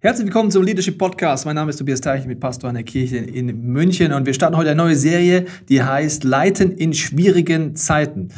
[0.00, 1.44] Herzlich willkommen zum Leadership Podcast.
[1.44, 4.56] Mein Name ist Tobias Teich mit Pastor an der Kirche in München und wir starten
[4.56, 8.28] heute eine neue Serie, die heißt Leiten in schwierigen Zeiten.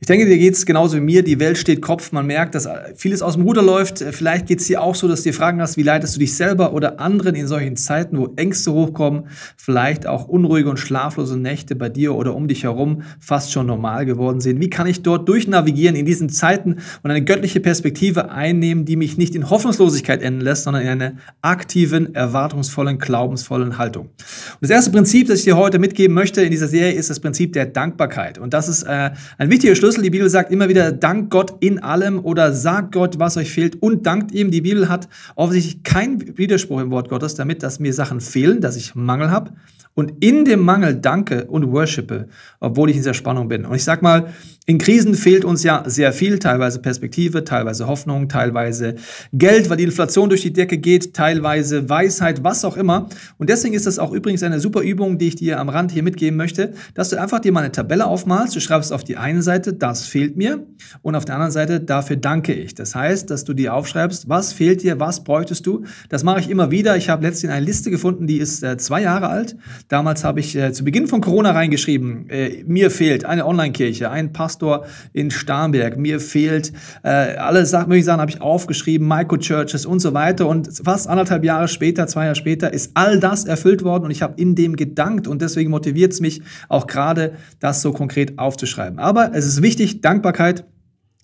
[0.00, 1.24] Ich denke, dir geht's genauso wie mir.
[1.24, 2.12] Die Welt steht Kopf.
[2.12, 3.98] Man merkt, dass vieles aus dem Ruder läuft.
[3.98, 6.72] Vielleicht geht's dir auch so, dass du dir Fragen hast, wie leitest du dich selber
[6.72, 9.24] oder anderen in solchen Zeiten, wo Ängste hochkommen,
[9.56, 14.06] vielleicht auch unruhige und schlaflose Nächte bei dir oder um dich herum fast schon normal
[14.06, 14.60] geworden sind.
[14.60, 19.18] Wie kann ich dort durchnavigieren in diesen Zeiten und eine göttliche Perspektive einnehmen, die mich
[19.18, 21.12] nicht in Hoffnungslosigkeit enden lässt, sondern in einer
[21.42, 24.04] aktiven, erwartungsvollen, glaubensvollen Haltung.
[24.04, 27.18] Und das erste Prinzip, das ich dir heute mitgeben möchte in dieser Serie, ist das
[27.18, 28.38] Prinzip der Dankbarkeit.
[28.38, 30.02] Und das ist äh, ein wichtiger Schlüssel Schlüssel.
[30.02, 33.80] Die Bibel sagt immer wieder, dank Gott in allem oder sagt Gott, was euch fehlt
[33.80, 34.50] und dankt ihm.
[34.50, 38.76] Die Bibel hat offensichtlich keinen Widerspruch im Wort Gottes damit, dass mir Sachen fehlen, dass
[38.76, 39.52] ich Mangel habe
[39.98, 42.28] und in dem Mangel danke und worshipe,
[42.60, 43.64] obwohl ich in dieser Spannung bin.
[43.64, 44.32] Und ich sag mal,
[44.64, 48.94] in Krisen fehlt uns ja sehr viel, teilweise Perspektive, teilweise Hoffnung, teilweise
[49.32, 53.08] Geld, weil die Inflation durch die Decke geht, teilweise Weisheit, was auch immer.
[53.38, 56.02] Und deswegen ist das auch übrigens eine super Übung, die ich dir am Rand hier
[56.02, 58.54] mitgeben möchte, dass du einfach dir mal eine Tabelle aufmalst.
[58.54, 60.64] Du schreibst auf die eine Seite, das fehlt mir,
[61.02, 62.74] und auf der anderen Seite, dafür danke ich.
[62.74, 65.84] Das heißt, dass du dir aufschreibst, was fehlt dir, was bräuchtest du.
[66.08, 66.96] Das mache ich immer wieder.
[66.96, 69.56] Ich habe letztens eine Liste gefunden, die ist äh, zwei Jahre alt.
[69.88, 74.32] Damals habe ich äh, zu Beginn von Corona reingeschrieben, äh, mir fehlt eine Online-Kirche, ein
[74.32, 75.96] Pastor, in Starnberg.
[75.96, 76.72] Mir fehlt
[77.02, 80.46] äh, alle Sachen, mögliche Sachen habe ich aufgeschrieben, Microchurches und so weiter.
[80.46, 84.20] Und fast anderthalb Jahre später, zwei Jahre später, ist all das erfüllt worden und ich
[84.20, 88.98] habe in dem gedankt und deswegen motiviert es mich auch gerade, das so konkret aufzuschreiben.
[88.98, 90.66] Aber es ist wichtig, Dankbarkeit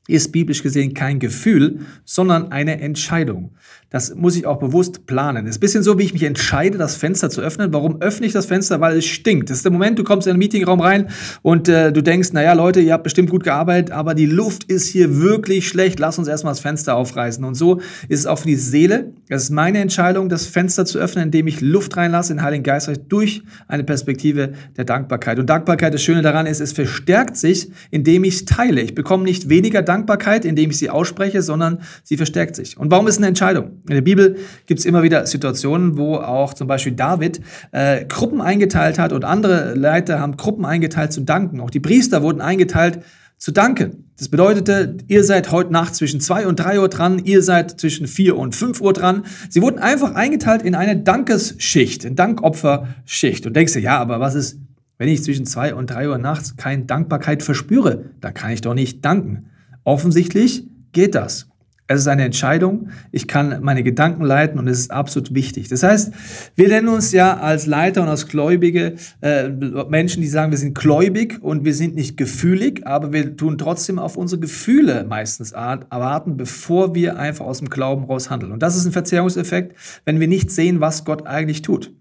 [0.06, 3.54] ist biblisch gesehen kein Gefühl, sondern eine Entscheidung.
[3.94, 5.44] Das muss ich auch bewusst planen.
[5.44, 7.72] Das ist ein bisschen so, wie ich mich entscheide, das Fenster zu öffnen.
[7.72, 8.80] Warum öffne ich das Fenster?
[8.80, 9.50] Weil es stinkt.
[9.50, 11.10] Das ist der Moment, du kommst in den Meetingraum rein
[11.42, 14.88] und äh, du denkst, naja, Leute, ihr habt bestimmt gut gearbeitet, aber die Luft ist
[14.88, 16.00] hier wirklich schlecht.
[16.00, 17.44] Lass uns erstmal das Fenster aufreißen.
[17.44, 19.12] Und so ist es auch für die Seele.
[19.28, 22.90] Es ist meine Entscheidung, das Fenster zu öffnen, indem ich Luft reinlasse, den Heiligen Geist
[23.08, 25.38] durch eine Perspektive der Dankbarkeit.
[25.38, 28.80] Und Dankbarkeit, das Schöne daran ist, es verstärkt sich, indem ich es teile.
[28.80, 32.77] Ich bekomme nicht weniger Dankbarkeit, indem ich sie ausspreche, sondern sie verstärkt sich.
[32.77, 33.83] Und warum ist eine Entscheidung?
[33.86, 34.36] In der Bibel
[34.67, 39.24] gibt es immer wieder Situationen, wo auch zum Beispiel David äh, Gruppen eingeteilt hat und
[39.24, 41.61] andere Leiter haben Gruppen eingeteilt zu danken.
[41.61, 43.00] Auch die Priester wurden eingeteilt
[43.36, 44.11] zu danken.
[44.17, 48.06] Das bedeutete, ihr seid heute Nacht zwischen zwei und drei Uhr dran, ihr seid zwischen
[48.06, 49.24] vier und fünf Uhr dran.
[49.50, 53.46] Sie wurden einfach eingeteilt in eine Dankesschicht, eine Dankopferschicht.
[53.46, 54.58] Und denkst du, ja, aber was ist,
[54.96, 58.06] wenn ich zwischen zwei und drei Uhr nachts keine Dankbarkeit verspüre?
[58.22, 59.51] Da kann ich doch nicht danken.
[59.83, 61.48] Offensichtlich geht das.
[61.86, 62.89] Es ist eine Entscheidung.
[63.12, 65.68] Ich kann meine Gedanken leiten und es ist absolut wichtig.
[65.68, 66.14] Das heißt,
[66.56, 70.74] wir nennen uns ja als Leiter und als Gläubige äh, Menschen, die sagen, wir sind
[70.74, 76.39] gläubig und wir sind nicht gefühlig, aber wir tun trotzdem auf unsere Gefühle meistens erwarten,
[76.39, 78.52] bevor wir einfach aus dem Glauben raus handeln.
[78.52, 81.92] Und das ist ein Verzerrungseffekt, wenn wir nicht sehen, was Gott eigentlich tut.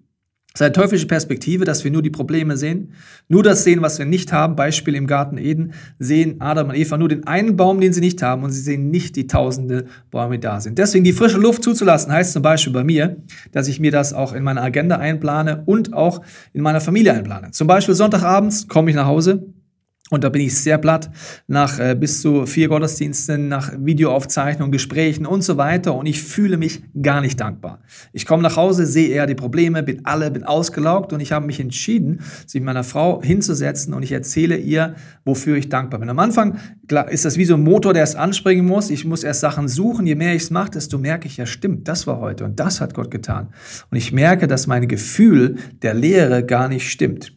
[0.54, 2.94] Das ist eine teuflische Perspektive, dass wir nur die Probleme sehen,
[3.28, 4.56] nur das sehen, was wir nicht haben.
[4.56, 8.22] Beispiel im Garten Eden sehen Adam und Eva nur den einen Baum, den sie nicht
[8.22, 10.78] haben und sie sehen nicht die tausende Bäume, die da sind.
[10.78, 13.18] Deswegen die frische Luft zuzulassen, heißt zum Beispiel bei mir,
[13.52, 16.22] dass ich mir das auch in meiner Agenda einplane und auch
[16.54, 17.50] in meiner Familie einplane.
[17.50, 19.48] Zum Beispiel Sonntagabends komme ich nach Hause,
[20.14, 21.10] und da bin ich sehr platt
[21.48, 25.96] nach äh, bis zu vier Gottesdiensten, nach Videoaufzeichnungen, Gesprächen und so weiter.
[25.96, 27.80] Und ich fühle mich gar nicht dankbar.
[28.12, 31.48] Ich komme nach Hause, sehe eher die Probleme, bin alle, bin ausgelaugt und ich habe
[31.48, 34.94] mich entschieden, sich meiner Frau hinzusetzen und ich erzähle ihr,
[35.26, 36.10] wofür ich dankbar bin.
[36.12, 38.92] Am Anfang klar, ist das wie so ein Motor, der es anspringen muss.
[38.92, 40.06] Ich muss erst Sachen suchen.
[40.06, 42.82] Je mehr ich es mache, desto merke ich, ja stimmt, das war heute und das
[42.82, 43.48] hat Gott getan.
[43.90, 47.34] Und ich merke, dass mein Gefühl der Lehre gar nicht stimmt.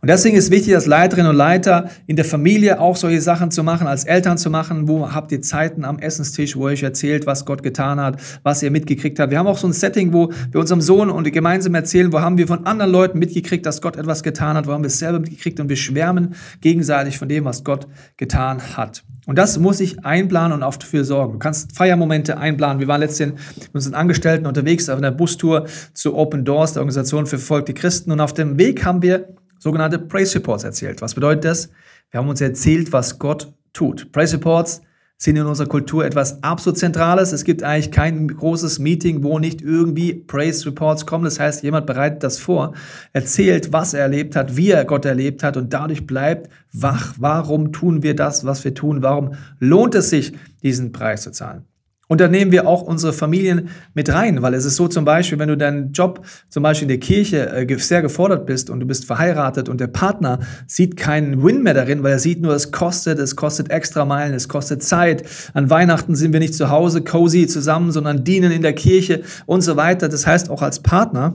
[0.00, 3.62] Und deswegen ist wichtig, als Leiterinnen und Leiter in der Familie auch solche Sachen zu
[3.62, 4.88] machen, als Eltern zu machen.
[4.88, 8.62] Wo habt ihr Zeiten am Essenstisch, wo ihr euch erzählt, was Gott getan hat, was
[8.62, 9.30] ihr mitgekriegt habt.
[9.30, 12.38] Wir haben auch so ein Setting, wo wir unserem Sohn und gemeinsam erzählen, wo haben
[12.38, 15.20] wir von anderen Leuten mitgekriegt, dass Gott etwas getan hat, wo haben wir es selber
[15.20, 17.86] mitgekriegt und wir schwärmen gegenseitig von dem, was Gott
[18.16, 19.04] getan hat.
[19.26, 21.34] Und das muss ich einplanen und auch dafür sorgen.
[21.34, 22.80] Du kannst Feiermomente einplanen.
[22.80, 27.26] Wir waren letztens mit unseren Angestellten unterwegs auf einer Bustour zu Open Doors, der Organisation
[27.26, 28.10] für verfolgte Christen.
[28.10, 31.02] Und auf dem Weg haben wir sogenannte Praise Reports erzählt.
[31.02, 31.70] Was bedeutet das?
[32.10, 34.12] Wir haben uns erzählt, was Gott tut.
[34.12, 34.82] Praise Reports
[35.20, 37.32] sind in unserer Kultur etwas absolut Zentrales.
[37.32, 41.24] Es gibt eigentlich kein großes Meeting, wo nicht irgendwie Praise Reports kommen.
[41.24, 42.74] Das heißt, jemand bereitet das vor,
[43.12, 47.14] erzählt, was er erlebt hat, wie er Gott erlebt hat und dadurch bleibt wach.
[47.18, 49.02] Warum tun wir das, was wir tun?
[49.02, 51.67] Warum lohnt es sich, diesen Preis zu zahlen?
[52.08, 55.38] Und da nehmen wir auch unsere Familien mit rein, weil es ist so zum Beispiel,
[55.38, 58.86] wenn du deinen Job zum Beispiel in der Kirche äh, sehr gefordert bist und du
[58.86, 62.72] bist verheiratet und der Partner sieht keinen Win mehr darin, weil er sieht nur, es
[62.72, 65.24] kostet, es kostet extra Meilen, es kostet Zeit.
[65.52, 69.60] An Weihnachten sind wir nicht zu Hause cozy zusammen, sondern dienen in der Kirche und
[69.60, 70.08] so weiter.
[70.08, 71.34] Das heißt, auch als Partner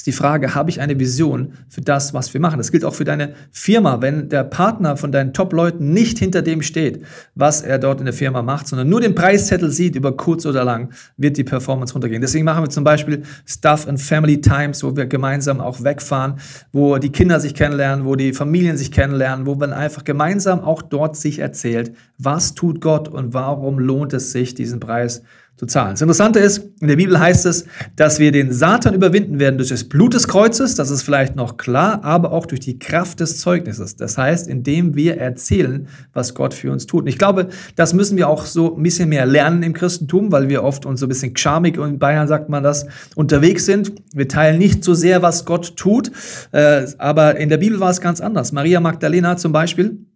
[0.00, 2.56] ist die Frage, habe ich eine Vision für das, was wir machen?
[2.56, 4.00] Das gilt auch für deine Firma.
[4.00, 7.04] Wenn der Partner von deinen Top-Leuten nicht hinter dem steht,
[7.34, 10.64] was er dort in der Firma macht, sondern nur den Preiszettel sieht, über kurz oder
[10.64, 10.88] lang,
[11.18, 12.22] wird die Performance runtergehen.
[12.22, 16.36] Deswegen machen wir zum Beispiel Stuff and Family Times, wo wir gemeinsam auch wegfahren,
[16.72, 20.80] wo die Kinder sich kennenlernen, wo die Familien sich kennenlernen, wo man einfach gemeinsam auch
[20.80, 25.22] dort sich erzählt, was tut Gott und warum lohnt es sich, diesen Preis
[25.60, 25.90] zu zahlen.
[25.90, 29.68] Das Interessante ist, in der Bibel heißt es, dass wir den Satan überwinden werden durch
[29.68, 33.36] das Blut des Kreuzes, das ist vielleicht noch klar, aber auch durch die Kraft des
[33.36, 33.94] Zeugnisses.
[33.94, 37.02] Das heißt, indem wir erzählen, was Gott für uns tut.
[37.02, 40.48] Und ich glaube, das müssen wir auch so ein bisschen mehr lernen im Christentum, weil
[40.48, 43.92] wir oft uns so ein bisschen charmig, und in Bayern sagt man das, unterwegs sind.
[44.14, 46.10] Wir teilen nicht so sehr, was Gott tut,
[46.52, 48.52] äh, aber in der Bibel war es ganz anders.
[48.52, 50.06] Maria Magdalena zum Beispiel,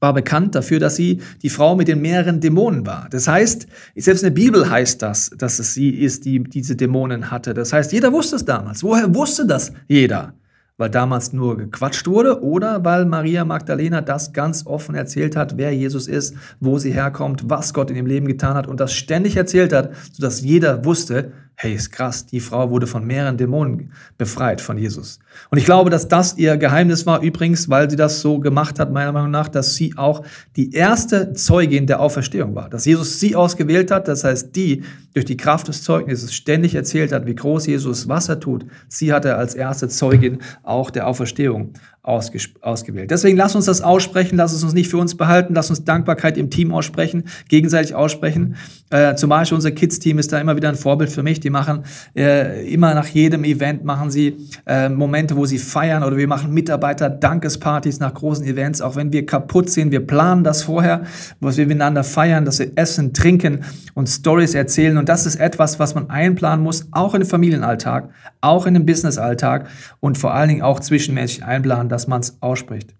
[0.00, 3.06] war bekannt dafür, dass sie die Frau mit den mehreren Dämonen war.
[3.10, 7.30] Das heißt, selbst in der Bibel heißt das, dass es sie ist, die diese Dämonen
[7.30, 7.54] hatte.
[7.54, 8.82] Das heißt, jeder wusste es damals.
[8.82, 10.34] Woher wusste das jeder?
[10.78, 15.74] Weil damals nur gequatscht wurde oder weil Maria Magdalena das ganz offen erzählt hat, wer
[15.74, 19.36] Jesus ist, wo sie herkommt, was Gott in ihrem Leben getan hat und das ständig
[19.36, 24.62] erzählt hat, sodass jeder wusste, hey, ist krass, die Frau wurde von mehreren Dämonen befreit
[24.62, 25.18] von Jesus.
[25.50, 28.90] Und ich glaube, dass das ihr Geheimnis war, übrigens, weil sie das so gemacht hat,
[28.90, 30.24] meiner Meinung nach, dass sie auch
[30.56, 32.70] die erste Zeugin der Auferstehung war.
[32.70, 37.12] Dass Jesus sie ausgewählt hat, das heißt, die durch die Kraft des Zeugnisses ständig erzählt
[37.12, 38.64] hat, wie groß Jesus, was er tut.
[38.88, 43.10] Sie hatte als erste Zeugin auch der Auferstehung ausgewählt.
[43.10, 46.38] Deswegen lass uns das aussprechen, lass es uns nicht für uns behalten, lass uns Dankbarkeit
[46.38, 48.56] im Team aussprechen, gegenseitig aussprechen.
[48.88, 51.40] Äh, zum Beispiel unser Kids-Team ist da immer wieder ein Vorbild für mich.
[51.40, 51.84] Die machen
[52.16, 56.54] äh, immer nach jedem Event machen sie äh, Momente, wo sie feiern oder wir machen
[56.54, 59.92] Mitarbeiter-Dankespartys nach großen Events, auch wenn wir kaputt sind.
[59.92, 61.02] Wir planen das vorher,
[61.40, 63.60] was wir miteinander feiern, dass wir essen, trinken
[63.92, 64.96] und Stories erzählen.
[64.96, 68.08] Und das ist etwas, was man einplanen muss, auch in den Familienalltag,
[68.40, 69.68] auch in den Businessalltag
[70.00, 72.94] und vor allen Dingen auch zwischenmenschlich einplanen dass man es ausspricht.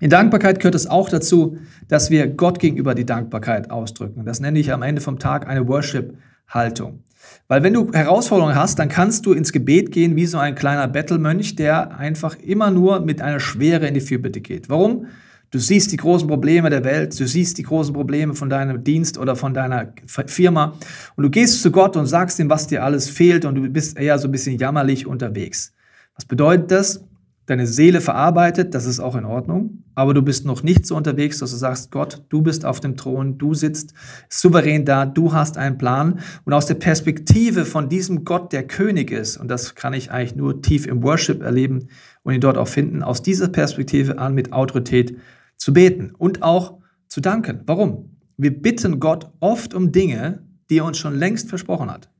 [0.00, 1.58] In Dankbarkeit gehört es auch dazu,
[1.88, 4.24] dass wir Gott gegenüber die Dankbarkeit ausdrücken.
[4.24, 7.04] Das nenne ich am Ende vom Tag eine Worship-Haltung.
[7.48, 10.88] Weil wenn du Herausforderungen hast, dann kannst du ins Gebet gehen wie so ein kleiner
[10.88, 14.70] Bettelmönch, der einfach immer nur mit einer Schwere in die Fürbitte geht.
[14.70, 15.06] Warum?
[15.50, 19.18] Du siehst die großen Probleme der Welt, du siehst die großen Probleme von deinem Dienst
[19.18, 20.76] oder von deiner Firma
[21.16, 23.98] und du gehst zu Gott und sagst ihm, was dir alles fehlt und du bist
[23.98, 25.74] eher so ein bisschen jammerlich unterwegs.
[26.14, 27.04] Was bedeutet das?
[27.50, 31.38] Deine Seele verarbeitet, das ist auch in Ordnung, aber du bist noch nicht so unterwegs,
[31.38, 33.92] dass du sagst, Gott, du bist auf dem Thron, du sitzt
[34.28, 39.10] souverän da, du hast einen Plan und aus der Perspektive von diesem Gott, der König
[39.10, 41.88] ist, und das kann ich eigentlich nur tief im Worship erleben
[42.22, 45.18] und ihn dort auch finden, aus dieser Perspektive an mit Autorität
[45.56, 47.62] zu beten und auch zu danken.
[47.66, 48.16] Warum?
[48.36, 52.10] Wir bitten Gott oft um Dinge, die er uns schon längst versprochen hat.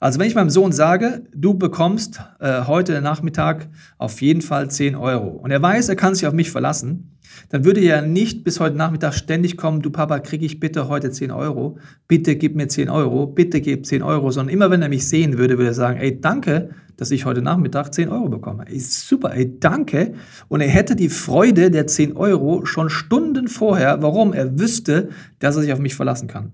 [0.00, 3.68] Also wenn ich meinem Sohn sage, du bekommst äh, heute Nachmittag
[3.98, 7.16] auf jeden Fall 10 Euro und er weiß, er kann sich auf mich verlassen,
[7.48, 11.10] dann würde er nicht bis heute Nachmittag ständig kommen, du Papa, kriege ich bitte heute
[11.10, 14.88] 10 Euro, bitte gib mir 10 Euro, bitte gib 10 Euro, sondern immer wenn er
[14.88, 18.66] mich sehen würde, würde er sagen, ey, danke, dass ich heute Nachmittag 10 Euro bekomme.
[18.68, 20.14] Ey, super, ey, danke.
[20.48, 24.32] Und er hätte die Freude der 10 Euro schon Stunden vorher, warum?
[24.32, 25.08] Er wüsste,
[25.40, 26.52] dass er sich auf mich verlassen kann.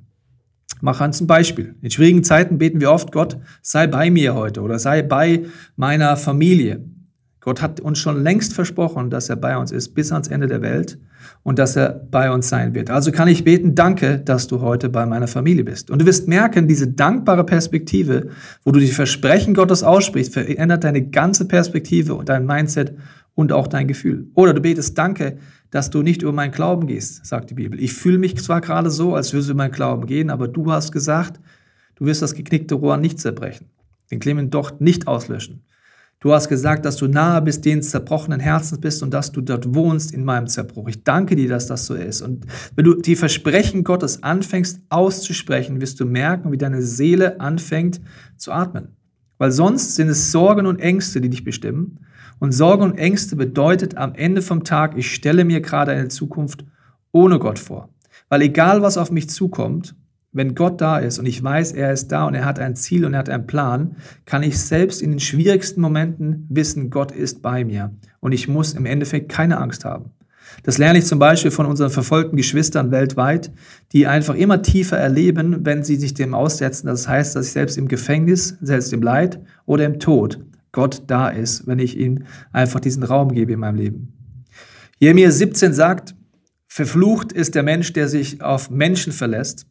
[0.81, 1.75] Mach uns ein Beispiel.
[1.82, 5.45] In schwierigen Zeiten beten wir oft, Gott, sei bei mir heute oder sei bei
[5.76, 6.85] meiner Familie.
[7.40, 10.61] Gott hat uns schon längst versprochen, dass er bei uns ist bis ans Ende der
[10.61, 10.99] Welt
[11.43, 12.90] und dass er bei uns sein wird.
[12.90, 15.90] Also kann ich beten, danke, dass du heute bei meiner Familie bist.
[15.90, 18.28] Und du wirst merken, diese dankbare Perspektive,
[18.62, 22.95] wo du die Versprechen Gottes aussprichst, verändert deine ganze Perspektive und dein Mindset
[23.35, 24.29] und auch dein Gefühl.
[24.35, 25.39] Oder du betest, danke,
[25.71, 27.81] dass du nicht über meinen Glauben gehst, sagt die Bibel.
[27.81, 30.71] Ich fühle mich zwar gerade so, als würde es über meinen Glauben gehen, aber du
[30.71, 31.41] hast gesagt,
[31.97, 33.67] du wirst das geknickte Rohr nicht zerbrechen,
[34.11, 35.63] den Clement Docht nicht auslöschen.
[36.23, 39.75] Du hast gesagt, dass du nahe bist den zerbrochenen Herzens bist und dass du dort
[39.75, 40.87] wohnst in meinem Zerbruch.
[40.89, 42.21] Ich danke dir, dass das so ist.
[42.21, 42.47] Und
[42.77, 48.03] wenn du die Versprechen Gottes anfängst auszusprechen, wirst du merken, wie deine Seele anfängt
[48.37, 48.89] zu atmen.
[49.40, 52.00] Weil sonst sind es Sorgen und Ängste, die dich bestimmen.
[52.40, 56.66] Und Sorge und Ängste bedeutet am Ende vom Tag, ich stelle mir gerade eine Zukunft
[57.11, 57.88] ohne Gott vor.
[58.28, 59.94] Weil egal was auf mich zukommt,
[60.32, 63.06] wenn Gott da ist und ich weiß, er ist da und er hat ein Ziel
[63.06, 67.40] und er hat einen Plan, kann ich selbst in den schwierigsten Momenten wissen, Gott ist
[67.40, 67.94] bei mir.
[68.20, 70.11] Und ich muss im Endeffekt keine Angst haben.
[70.62, 73.50] Das lerne ich zum Beispiel von unseren verfolgten Geschwistern weltweit,
[73.92, 76.87] die einfach immer tiefer erleben, wenn sie sich dem aussetzen.
[76.87, 80.40] Das heißt, dass ich selbst im Gefängnis, selbst im Leid oder im Tod
[80.73, 84.12] Gott da ist, wenn ich ihm einfach diesen Raum gebe in meinem Leben.
[84.99, 86.14] Jeremia 17 sagt,
[86.69, 89.66] verflucht ist der Mensch, der sich auf Menschen verlässt.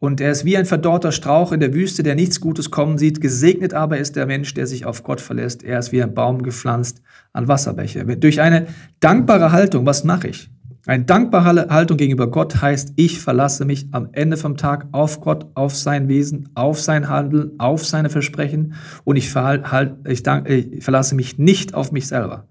[0.00, 3.20] Und er ist wie ein verdorrter Strauch in der Wüste, der nichts Gutes kommen sieht.
[3.20, 5.64] Gesegnet aber ist der Mensch, der sich auf Gott verlässt.
[5.64, 7.02] Er ist wie ein Baum gepflanzt
[7.32, 8.04] an Wasserbäche.
[8.04, 8.66] Durch eine
[9.00, 10.50] dankbare Haltung, was mache ich?
[10.86, 15.46] Eine dankbare Haltung gegenüber Gott heißt, ich verlasse mich am Ende vom Tag auf Gott,
[15.54, 18.72] auf sein Wesen, auf sein Handeln, auf seine Versprechen
[19.04, 22.46] und ich, verhalt, ich, ich verlasse mich nicht auf mich selber.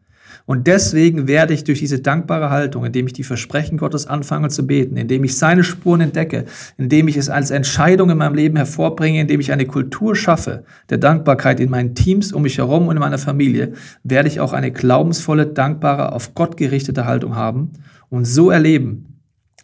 [0.46, 4.65] Und deswegen werde ich durch diese dankbare Haltung, indem ich die Versprechen Gottes anfange zu
[4.65, 6.46] beten, indem ich seine Spuren entdecke,
[6.77, 10.98] indem ich es als Entscheidung in meinem Leben hervorbringe, indem ich eine Kultur schaffe der
[10.98, 14.72] Dankbarkeit in meinen Teams um mich herum und in meiner Familie, werde ich auch eine
[14.72, 17.72] glaubensvolle, dankbare, auf Gott gerichtete Haltung haben
[18.10, 19.16] und so erleben,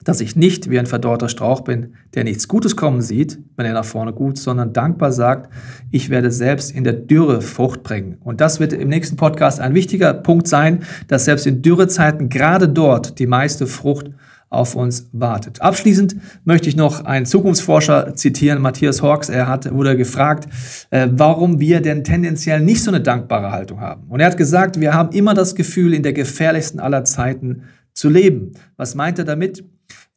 [0.03, 3.73] dass ich nicht wie ein verdorrter Strauch bin, der nichts Gutes kommen sieht, wenn er
[3.73, 5.51] nach vorne gut, sondern dankbar sagt,
[5.91, 8.17] ich werde selbst in der Dürre Frucht bringen.
[8.21, 12.69] Und das wird im nächsten Podcast ein wichtiger Punkt sein, dass selbst in Dürrezeiten gerade
[12.69, 14.11] dort die meiste Frucht
[14.53, 15.61] auf uns wartet.
[15.61, 19.29] Abschließend möchte ich noch einen Zukunftsforscher zitieren, Matthias Hawks.
[19.29, 20.47] Er hat, wurde gefragt,
[20.91, 24.03] äh, warum wir denn tendenziell nicht so eine dankbare Haltung haben.
[24.09, 28.09] Und er hat gesagt, wir haben immer das Gefühl, in der gefährlichsten aller Zeiten zu
[28.09, 28.53] leben.
[28.77, 29.63] Was meint er damit?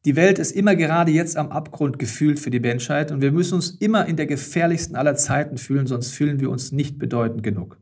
[0.07, 3.57] Die Welt ist immer gerade jetzt am Abgrund gefühlt für die Menschheit und wir müssen
[3.57, 7.81] uns immer in der gefährlichsten aller Zeiten fühlen, sonst fühlen wir uns nicht bedeutend genug.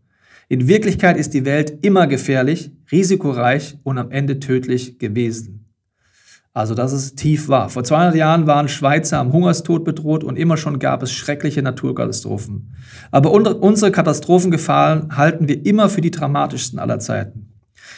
[0.48, 5.66] In Wirklichkeit ist die Welt immer gefährlich, risikoreich und am Ende tödlich gewesen.
[6.54, 7.68] Also das ist tief wahr.
[7.68, 12.74] Vor 200 Jahren waren Schweizer am Hungerstod bedroht und immer schon gab es schreckliche Naturkatastrophen.
[13.10, 17.52] Aber unsere Katastrophengefahren halten wir immer für die dramatischsten aller Zeiten.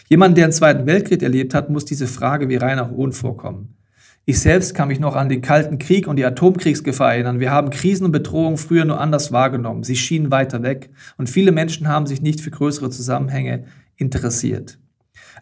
[0.08, 3.76] Jemand, der den Zweiten Weltkrieg erlebt hat, muss diese Frage wie reiner Hohn vorkommen.
[4.28, 7.38] Ich selbst kann mich noch an den Kalten Krieg und die Atomkriegsgefahr erinnern.
[7.38, 9.84] Wir haben Krisen und Bedrohungen früher nur anders wahrgenommen.
[9.84, 14.80] Sie schienen weiter weg und viele Menschen haben sich nicht für größere Zusammenhänge interessiert.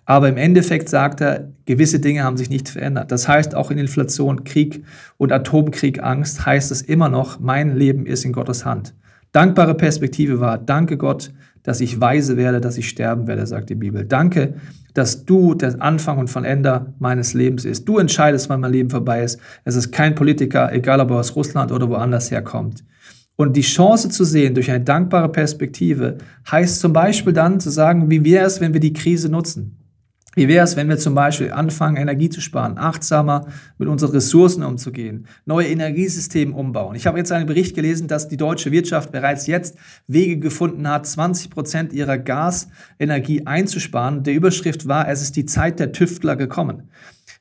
[0.05, 3.11] Aber im Endeffekt sagt er, gewisse Dinge haben sich nicht verändert.
[3.11, 4.85] Das heißt, auch in Inflation, Krieg
[5.17, 8.95] und Atomkrieg, Angst, heißt es immer noch, mein Leben ist in Gottes Hand.
[9.33, 13.77] Dankbare Perspektive war, danke Gott, dass ich weise werde, dass ich sterben werde, sagt die
[13.77, 14.05] Bibel.
[14.05, 14.57] Danke,
[14.95, 17.87] dass du der Anfang und von Ende meines Lebens ist.
[17.87, 19.39] Du entscheidest, wann mein Leben vorbei ist.
[19.65, 22.85] Es ist kein Politiker, egal ob er aus Russland oder woanders herkommt.
[23.37, 26.19] Und die Chance zu sehen durch eine dankbare Perspektive
[26.51, 29.84] heißt zum Beispiel dann zu sagen, wie wäre es, wenn wir die Krise nutzen?
[30.35, 33.47] Wie wäre es, wenn wir zum Beispiel anfangen, Energie zu sparen, achtsamer
[33.79, 36.97] mit unseren Ressourcen umzugehen, neue Energiesysteme umbauen?
[36.97, 39.77] Ich habe jetzt einen Bericht gelesen, dass die deutsche Wirtschaft bereits jetzt
[40.09, 44.25] Wege gefunden hat, 20 Prozent ihrer Gasenergie einzusparen.
[44.25, 46.89] Der Überschrift war, es ist die Zeit der Tüftler gekommen.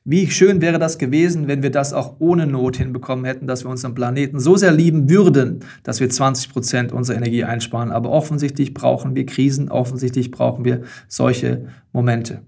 [0.06, 3.70] Wie schön wäre das gewesen, wenn wir das auch ohne Not hinbekommen hätten, dass wir
[3.70, 7.90] unseren Planeten so sehr lieben würden, dass wir 20 Prozent unserer Energie einsparen.
[7.90, 12.42] Aber offensichtlich brauchen wir Krisen, offensichtlich brauchen wir solche Momente.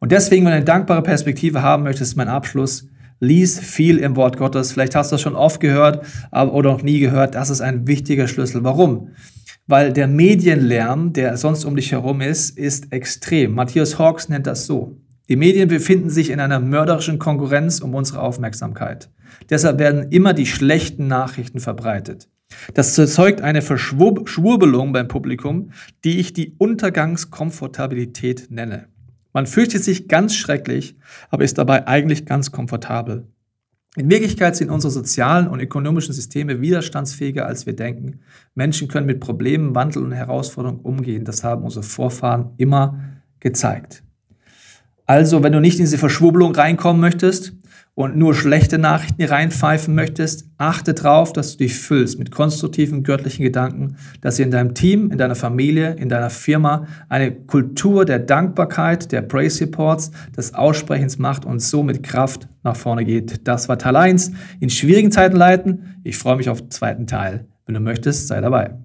[0.00, 2.88] Und deswegen, wenn du eine dankbare Perspektive haben möchtest, mein Abschluss,
[3.20, 4.72] lies viel im Wort Gottes.
[4.72, 7.34] Vielleicht hast du das schon oft gehört oder noch nie gehört.
[7.34, 8.62] Das ist ein wichtiger Schlüssel.
[8.64, 9.10] Warum?
[9.66, 13.54] Weil der Medienlärm, der sonst um dich herum ist, ist extrem.
[13.54, 14.96] Matthias Hawks nennt das so.
[15.28, 19.10] Die Medien befinden sich in einer mörderischen Konkurrenz um unsere Aufmerksamkeit.
[19.50, 22.30] Deshalb werden immer die schlechten Nachrichten verbreitet.
[22.72, 28.88] Das erzeugt eine Verschwurbelung beim Publikum, die ich die Untergangskomfortabilität nenne.
[29.32, 30.96] Man fürchtet sich ganz schrecklich,
[31.30, 33.28] aber ist dabei eigentlich ganz komfortabel.
[33.96, 38.20] In Wirklichkeit sind unsere sozialen und ökonomischen Systeme widerstandsfähiger, als wir denken.
[38.54, 41.24] Menschen können mit Problemen, Wandel und Herausforderungen umgehen.
[41.24, 43.00] Das haben unsere Vorfahren immer
[43.40, 44.04] gezeigt.
[45.08, 47.54] Also, wenn du nicht in diese Verschwurbelung reinkommen möchtest,
[47.98, 53.42] und nur schlechte Nachrichten reinpfeifen möchtest, achte darauf, dass du dich füllst mit konstruktiven göttlichen
[53.42, 58.20] Gedanken, dass ihr in deinem Team, in deiner Familie, in deiner Firma eine Kultur der
[58.20, 63.48] Dankbarkeit, der Praise Reports, des Aussprechens macht und so mit Kraft nach vorne geht.
[63.48, 64.30] Das war Teil 1.
[64.60, 66.00] In schwierigen Zeiten leiten.
[66.04, 67.48] Ich freue mich auf den zweiten Teil.
[67.66, 68.76] Wenn du möchtest, sei dabei.